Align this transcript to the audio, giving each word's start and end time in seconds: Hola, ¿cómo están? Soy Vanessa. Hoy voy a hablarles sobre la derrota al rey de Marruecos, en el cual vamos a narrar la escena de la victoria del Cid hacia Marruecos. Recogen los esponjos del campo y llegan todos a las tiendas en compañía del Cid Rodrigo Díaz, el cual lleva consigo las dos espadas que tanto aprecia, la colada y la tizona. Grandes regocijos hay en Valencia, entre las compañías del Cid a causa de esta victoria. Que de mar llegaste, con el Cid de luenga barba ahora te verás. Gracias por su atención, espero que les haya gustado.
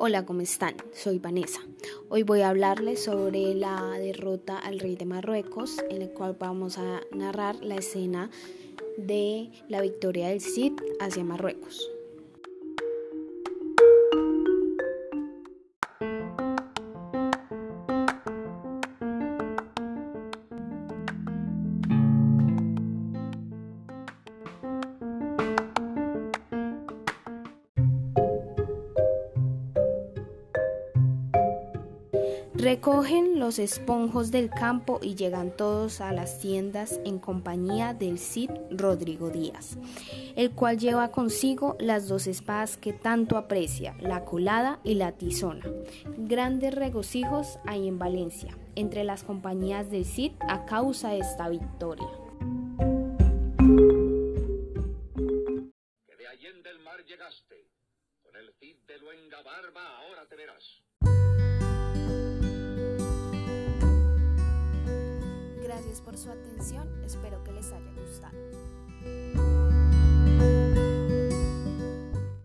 Hola, 0.00 0.24
¿cómo 0.24 0.42
están? 0.42 0.76
Soy 0.92 1.18
Vanessa. 1.18 1.60
Hoy 2.08 2.22
voy 2.22 2.42
a 2.42 2.50
hablarles 2.50 3.02
sobre 3.02 3.52
la 3.56 3.98
derrota 3.98 4.56
al 4.56 4.78
rey 4.78 4.94
de 4.94 5.04
Marruecos, 5.04 5.78
en 5.90 6.02
el 6.02 6.10
cual 6.10 6.36
vamos 6.38 6.78
a 6.78 7.00
narrar 7.10 7.56
la 7.64 7.74
escena 7.74 8.30
de 8.96 9.50
la 9.68 9.80
victoria 9.80 10.28
del 10.28 10.40
Cid 10.40 10.74
hacia 11.00 11.24
Marruecos. 11.24 11.97
Recogen 32.58 33.38
los 33.38 33.60
esponjos 33.60 34.32
del 34.32 34.50
campo 34.50 34.98
y 35.00 35.14
llegan 35.14 35.56
todos 35.56 36.00
a 36.00 36.10
las 36.10 36.40
tiendas 36.40 36.98
en 37.04 37.20
compañía 37.20 37.94
del 37.94 38.18
Cid 38.18 38.50
Rodrigo 38.72 39.30
Díaz, 39.30 39.78
el 40.34 40.50
cual 40.50 40.76
lleva 40.76 41.12
consigo 41.12 41.76
las 41.78 42.08
dos 42.08 42.26
espadas 42.26 42.76
que 42.76 42.92
tanto 42.92 43.36
aprecia, 43.36 43.94
la 44.00 44.24
colada 44.24 44.80
y 44.82 44.94
la 44.94 45.12
tizona. 45.12 45.64
Grandes 46.16 46.74
regocijos 46.74 47.60
hay 47.64 47.86
en 47.86 48.00
Valencia, 48.00 48.58
entre 48.74 49.04
las 49.04 49.22
compañías 49.22 49.88
del 49.88 50.04
Cid 50.04 50.32
a 50.40 50.66
causa 50.66 51.10
de 51.10 51.20
esta 51.20 51.48
victoria. 51.48 52.08
Que 56.08 56.16
de 56.16 56.78
mar 56.80 57.04
llegaste, 57.04 57.70
con 58.20 58.34
el 58.34 58.52
Cid 58.58 58.78
de 58.88 58.98
luenga 58.98 59.42
barba 59.42 59.98
ahora 59.98 60.26
te 60.26 60.34
verás. 60.34 60.77
Gracias 65.78 66.00
por 66.00 66.18
su 66.18 66.28
atención, 66.28 66.88
espero 67.04 67.44
que 67.44 67.52
les 67.52 67.70
haya 67.70 67.92
gustado. 67.92 68.36